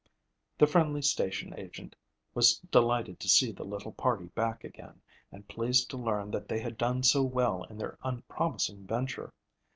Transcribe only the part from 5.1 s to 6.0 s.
and pleased to